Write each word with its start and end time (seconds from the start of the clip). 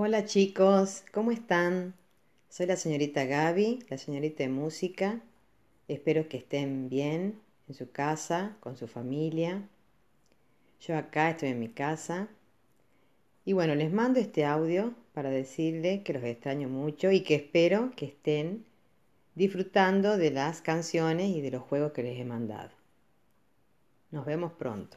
Hola 0.00 0.24
chicos, 0.26 1.02
¿cómo 1.12 1.32
están? 1.32 1.92
Soy 2.48 2.66
la 2.66 2.76
señorita 2.76 3.24
Gaby, 3.24 3.80
la 3.88 3.98
señorita 3.98 4.44
de 4.44 4.48
música. 4.48 5.20
Espero 5.88 6.28
que 6.28 6.36
estén 6.36 6.88
bien 6.88 7.40
en 7.66 7.74
su 7.74 7.90
casa, 7.90 8.56
con 8.60 8.76
su 8.76 8.86
familia. 8.86 9.68
Yo 10.80 10.96
acá 10.96 11.30
estoy 11.30 11.48
en 11.48 11.58
mi 11.58 11.68
casa. 11.70 12.28
Y 13.44 13.54
bueno, 13.54 13.74
les 13.74 13.92
mando 13.92 14.20
este 14.20 14.44
audio 14.44 14.94
para 15.14 15.30
decirles 15.30 16.04
que 16.04 16.12
los 16.12 16.22
extraño 16.22 16.68
mucho 16.68 17.10
y 17.10 17.22
que 17.22 17.34
espero 17.34 17.90
que 17.96 18.06
estén 18.06 18.66
disfrutando 19.34 20.16
de 20.16 20.30
las 20.30 20.62
canciones 20.62 21.30
y 21.30 21.40
de 21.40 21.50
los 21.50 21.62
juegos 21.62 21.90
que 21.90 22.04
les 22.04 22.20
he 22.20 22.24
mandado. 22.24 22.70
Nos 24.12 24.24
vemos 24.24 24.52
pronto. 24.52 24.96